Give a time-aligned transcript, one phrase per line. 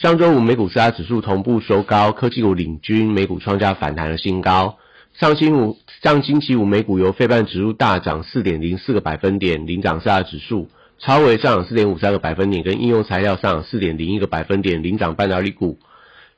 [0.00, 4.76] 上周五美股四大指数同步收高，科技股领军，美股创下反弹的新高。
[5.18, 10.68] 上星五上星期五美股由费半指数大涨四点零四个百分点，领涨四大指数；
[11.00, 15.80] 超微上涨四点五三个百分点，跟应用材料上涨四点零一个百分点，领涨半导体股。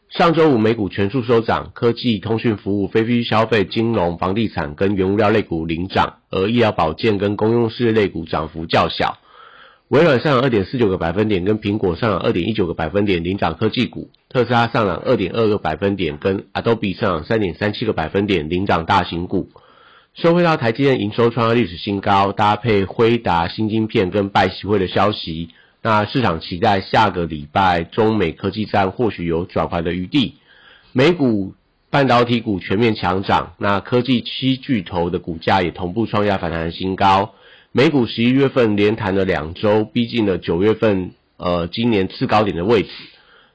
[0.09, 9.19] 上周五美股全数收涨，科技、通讯服务、非必需消费、金融、房地产跟原物料类股领涨，而医疗保健跟公用事业类股涨幅较小。
[9.91, 19.49] 微软上涨二点四九个百分点，跟苹果上涨二点一九个百分点，领涨科技股；特斯拉上涨二点二个百分点，跟 Adobe 上涨三点三七个百分点，领涨大型股。
[20.15, 25.49] 收回到台积电营收创下历史新高，搭配辉达新晶片跟拜习会的消息，
[25.83, 30.37] 那市场期待下个礼拜中美科技战或许有转圜的余地。
[30.93, 31.55] 美股
[31.91, 37.35] 半导体股全面强涨，那科技七巨头的股价也同步创下反弹新高。
[37.73, 42.89] 美股十一月份连弹了两周，逼近了九月份呃今年次高点的位置。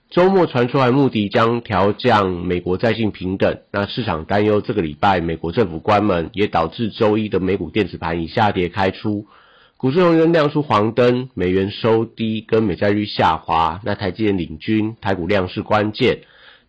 [0.09, 9.27] 周末传出来，穆迪将调降美国债信平等，那市场担忧这个礼拜美国政府关门，也导致周一的美股电子盘以下跌开出。
[9.75, 13.81] 股市仍然亮出黄灯，美元收低，跟美债率下滑。
[13.83, 16.19] 那台积电领军，台股量是关键。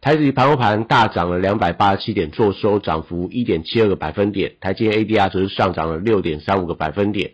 [0.07, 4.53] 台指盘后盘大涨了两百八十七点，做收涨幅一点七二个百分点。
[4.61, 7.33] 台积电 ADR 则是上涨了六点三五个百分点。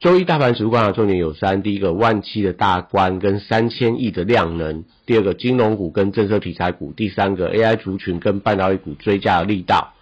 [0.00, 9.94] 周一大盘指数观察重点有三：第一个万七的大关跟三千亿的量能；第二个金融股跟政策题材股；第三个 AI 族群跟半导体股追加的力道。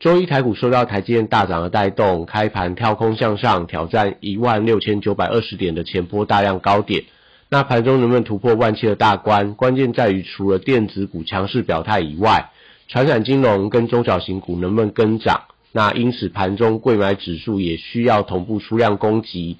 [0.00, 7.04] 周一台股受到台积电大涨的带动，开盘跳空向上挑战一万六千九百二十点的前波大量高点。
[7.50, 9.54] 那盘中能不能突破万七的大关？
[9.54, 12.50] 关键在于除了电子股强势表态以外，
[12.88, 15.44] 传产金融跟中小型股能不能跟涨？
[15.72, 19.56] 那因此盘中贵买指数也需要同步出量攻击，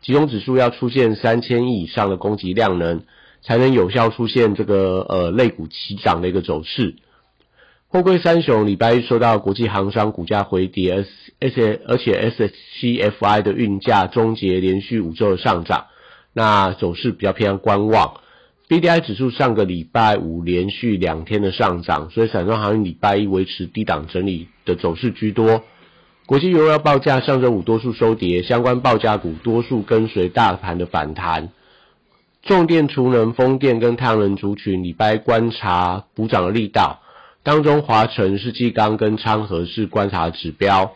[0.00, 3.02] 集中指数要出现三千亿以上的攻击量能，
[3.42, 6.96] 才能有效出现这个呃类股齐涨的一个走势。
[7.88, 11.04] 货柜三雄礼拜一受到国际航商股价回跌，
[11.40, 15.86] 而且而且 S C F I 的运价终结连续五周的上涨。
[16.38, 18.20] 那走势比较偏向观望
[18.68, 25.62] ，B D I 指数上个礼拜五连续两天的上涨，所以散装航运礼拜一维持低档整理的走势居多。
[26.26, 31.48] 国际油料报价上周五多数收跌，相关报价股多数跟随大盘的反弹。
[32.42, 37.00] 重电、储能、风电跟太阳能族群礼拜观察补涨的力道，
[37.42, 40.92] 当中华晨、世纪钢跟昌河是观察指标。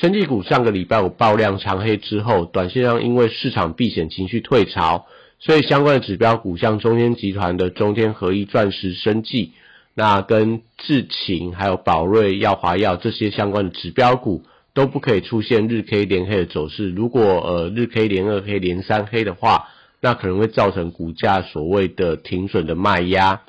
[0.00, 5.06] 生技股上个礼拜五爆量长黑之后，短线上因为市场避险情绪退潮，
[5.40, 9.54] 所以相关的指标股像中天集团的中天合一、钻石生技，
[9.94, 16.90] 那跟智勤还有宝瑞、药华药这些相关的指标股都不可以出现日 K 连黑的走势。
[16.90, 19.66] 如果呃日 K 连二黑、连三黑的话，
[20.00, 23.40] 那可能会造成股价所谓的停损的卖压。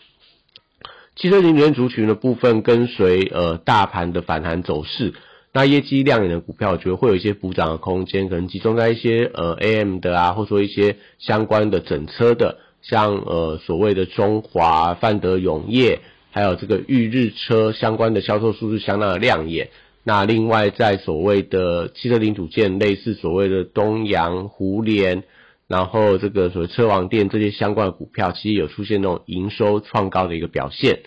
[1.16, 5.14] 汽车零件族群的部分跟随呃大盘的反弹走势。
[5.60, 16.00] 那业绩亮眼的股票，我觉得会有一些补涨的空间，可能集中在一些呃 AM 的啊，或者说一些相关的整车的，像呃所谓的中华、范德永业，
[16.32, 19.70] 还有这个裕日车相关的销售数字相当的亮眼。
[20.06, 25.24] 那另外在所谓的汽车零组件，类似所谓的东阳、胡联，
[25.68, 31.02] 然后这个所谓车王店这些相关的股票，其实有出现那种营收创高的一个表现。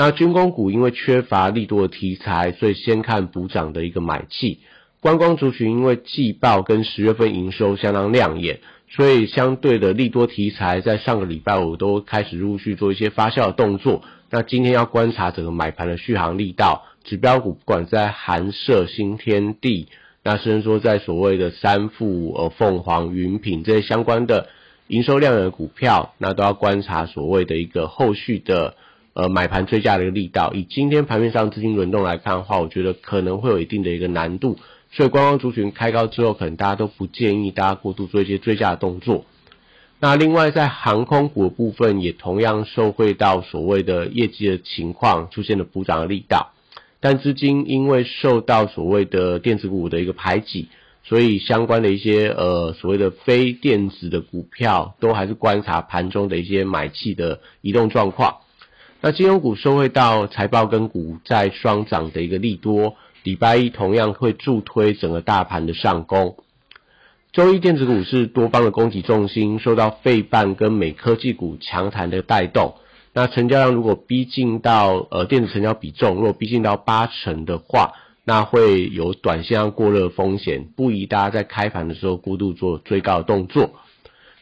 [0.00, 4.60] 那军工股因为缺乏利多的题材，所以先看补涨的一个买气。
[5.00, 14.04] 观光族群因为季报跟十月份营收相当亮眼，所以相对的利多题材在上个礼拜五都开始陆续做一些发酵的动作。
[14.30, 19.88] 那今天要观察整个买盘的续航力道，指标股不管在韩社、新天地，
[20.22, 24.48] 那甚至说在所谓的三富、呃凤凰、云品这些相关的
[24.86, 28.76] 营收亮眼的股票，那都要观察所谓的一个后续的。
[29.18, 34.56] 呃，买盘追加的一个力道，以今天盘面上资金轮动来看的话，我觉得可能会有一定的一个难度，
[34.92, 39.24] 所以观光族群开高之后，可能大家都不建议大家过度做一些追加的动作。
[39.98, 46.52] 那另外在航空股的部分，也同样受惠到所谓的业绩的情况出现了补涨的力道，
[47.00, 50.68] 但资金因为受到所谓的电子股的一个排挤，
[51.02, 58.36] 所以相关的一些呃所谓的非电子的股票，都还是观察盘中的一些买气的移动状况。
[59.00, 66.36] 那金融股收回到财报跟股债双涨的一个利多，礼拜一同样会助推整个大盘的上攻。
[67.30, 72.74] 周一电子股是多方的供给重心，受到费半跟美科技股强弹的带动。
[73.12, 77.92] 那成交量如果逼近到呃电子成交比重，如果逼近到八成的话，
[78.24, 83.70] 那会有短线上过热风险，不宜大家在开盘的时候过度做追高的动作。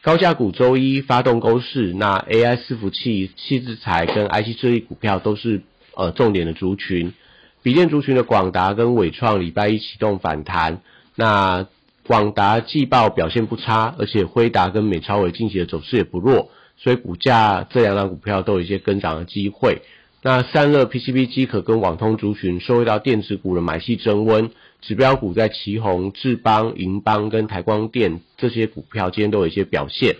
[0.01, 5.63] 高价股周一发动攻势，那 AI 伺服器、器制材跟 IC 设计股票都是
[5.95, 7.13] 呃重点的族群。
[7.61, 10.81] 笔电族群的广达跟伟创礼拜一启动反弹，
[11.15, 11.67] 那
[12.05, 16.51] 广达季报表现不差，而且辉达跟美超伟近期的走势也不弱。
[16.77, 19.81] 所以股价这两档股票都有一些跟涨的机会。
[20.29, 24.51] 那散热 PCB 机壳跟网通族群，收回到电子股的买气增温，
[24.81, 30.17] 指标股在旗宏、智邦、银邦跟台光电这些股票今天都有一些表现。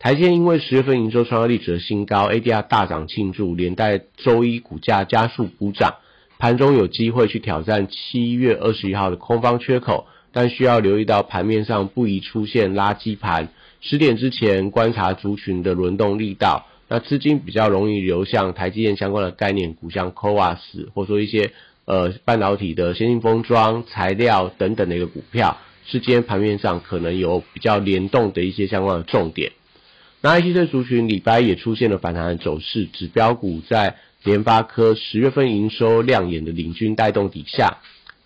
[0.00, 5.94] 台积电因为十月份营收创造历史的新高，ADR 大涨庆祝，连带周一股价加速补涨，
[6.40, 13.50] 盘中有机会去挑战七月二十一号的空方缺口，但需要留意到盘面上不宜出现垃圾盘。
[13.80, 21.50] 十点之前观察族群的轮动力道，那资金比较容易流向台积电相关的概念股，像 c o a s 或者说一些
[21.84, 29.52] 呃半导体的先进封装材料等等的一个股票，是今天盘面上可能有比较联动的一些相关的重点。
[30.20, 37.78] 那 IC 这族群礼拜也出现了反弹的走势，指标股在联发科十月份营收亮眼的领军带动底下，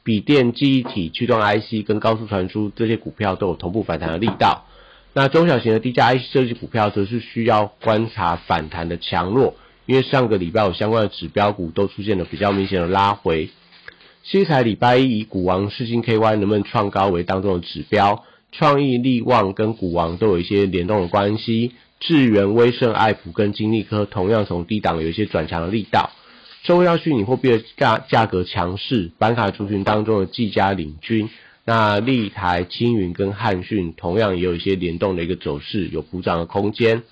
[0.04, 4.66] 笔电记忆体驱动 IC 跟高速传输这些股票都有同步反弹的力道。
[5.12, 13.50] 那中小型的低价 IC 设计股票则是需要观察反弹的强弱，因为上个礼拜有相关的指标股都出现了比较明显的拉回。
[14.22, 21.72] 西财礼拜一以股王世星 KY 能不能创高为当中的指标，创意力旺跟股王都有一些联动的关系。
[21.98, 26.10] 智源、威盛、爱普跟金利科同样从低档有一些转强的力道。
[26.62, 31.28] 周要虚拟货币的价价格强势，板卡族群当中的技嘉领军。
[31.64, 37.02] 那立台、青云跟汉讯同样也有一些联动的一个走势，有补涨的空间。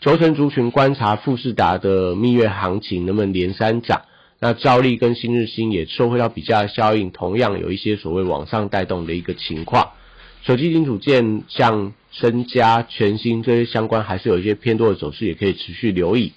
[0.00, 4.02] 轴承族群观察富士达的蜜月行情能不能连三涨。
[4.38, 9.90] 那兆利跟新日新也受惠到比价效应，同样有一些所谓往上带动的一个情况。
[10.42, 16.32] 手机零组件像身家、全新这些相关，还是有一些偏多的走势，也可以持续留意。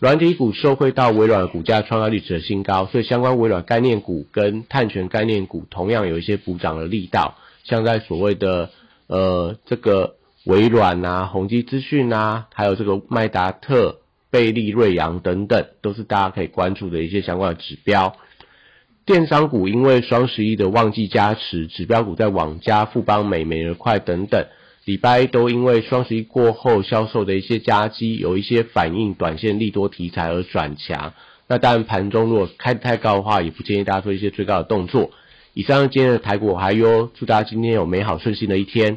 [0.00, 8.70] 软体股受惠到微软的股价创造历史的新高，所以相关微软概念股跟碳权概念股同样有一些补涨的力道，像在所谓的
[9.08, 10.14] 呃这个
[10.44, 13.98] 微软啊、宏基资讯啊，还有这个麦达特、
[14.30, 18.14] 贝利、瑞阳等等，都是大家可以关注的一些相关的指标。
[19.04, 24.46] 电商股因为双十一的旺季加持，指标股在网加、富邦美、美而快等等。
[24.88, 31.12] 礼拜都因为双十一过后销售的一些加机，有一些反应短线利多题材而转强。
[31.46, 35.10] 那当然盘中如果开得太高的话，也不建议大家做一些追高的动作。
[35.52, 38.96] 以上今天的台股还有，祝大家今天有美好顺心的一天。